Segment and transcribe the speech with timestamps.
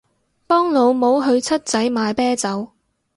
[0.47, 2.71] 幫老母去七仔買啤酒